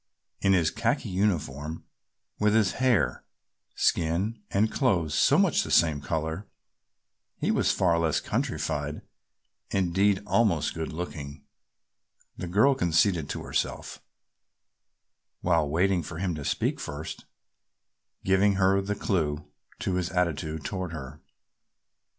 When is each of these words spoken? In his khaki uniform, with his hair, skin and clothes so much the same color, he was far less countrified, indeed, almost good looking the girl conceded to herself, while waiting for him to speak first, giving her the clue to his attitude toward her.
In 0.41 0.53
his 0.53 0.71
khaki 0.71 1.09
uniform, 1.09 1.83
with 2.39 2.55
his 2.55 2.71
hair, 2.81 3.23
skin 3.75 4.41
and 4.49 4.71
clothes 4.71 5.13
so 5.13 5.37
much 5.37 5.61
the 5.61 5.69
same 5.69 6.01
color, 6.01 6.47
he 7.37 7.51
was 7.51 7.71
far 7.71 7.99
less 7.99 8.19
countrified, 8.19 9.03
indeed, 9.69 10.23
almost 10.25 10.73
good 10.73 10.91
looking 10.91 11.43
the 12.35 12.47
girl 12.47 12.73
conceded 12.73 13.29
to 13.29 13.43
herself, 13.43 14.01
while 15.41 15.69
waiting 15.69 16.01
for 16.01 16.17
him 16.17 16.33
to 16.33 16.43
speak 16.43 16.79
first, 16.79 17.25
giving 18.23 18.55
her 18.55 18.81
the 18.81 18.95
clue 18.95 19.51
to 19.77 19.93
his 19.97 20.09
attitude 20.09 20.65
toward 20.65 20.93
her. 20.93 21.21